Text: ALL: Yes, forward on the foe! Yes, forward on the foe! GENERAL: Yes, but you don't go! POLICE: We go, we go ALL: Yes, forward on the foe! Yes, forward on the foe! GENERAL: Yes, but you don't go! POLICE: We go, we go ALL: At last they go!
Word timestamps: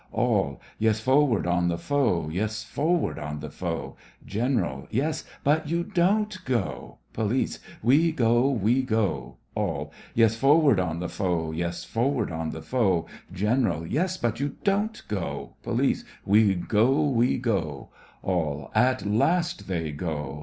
ALL: 0.11 0.59
Yes, 0.79 0.99
forward 0.99 1.45
on 1.45 1.67
the 1.67 1.77
foe! 1.77 2.27
Yes, 2.31 2.63
forward 2.63 3.19
on 3.19 3.39
the 3.39 3.51
foe! 3.51 3.95
GENERAL: 4.25 4.87
Yes, 4.89 5.25
but 5.43 5.69
you 5.69 5.83
don't 5.83 6.35
go! 6.43 6.97
POLICE: 7.13 7.59
We 7.83 8.11
go, 8.11 8.49
we 8.49 8.81
go 8.81 9.37
ALL: 9.53 9.91
Yes, 10.15 10.35
forward 10.35 10.79
on 10.79 11.01
the 11.01 11.07
foe! 11.07 11.51
Yes, 11.51 11.83
forward 11.83 12.31
on 12.31 12.49
the 12.49 12.63
foe! 12.63 13.05
GENERAL: 13.31 13.85
Yes, 13.85 14.17
but 14.17 14.39
you 14.39 14.55
don't 14.63 14.99
go! 15.07 15.53
POLICE: 15.61 16.03
We 16.25 16.55
go, 16.55 17.03
we 17.07 17.37
go 17.37 17.89
ALL: 18.23 18.71
At 18.73 19.05
last 19.05 19.67
they 19.67 19.91
go! 19.91 20.39